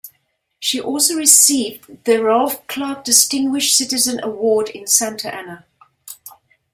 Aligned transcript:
She 0.59 0.81
also 0.81 1.13
received 1.13 2.05
the 2.05 2.23
Ralph 2.23 2.65
Clark 2.65 3.03
Distinguished 3.03 3.77
Citizen 3.77 4.19
Award 4.23 4.69
in 4.69 4.87
Santa 4.87 5.31
Ana. 5.31 5.67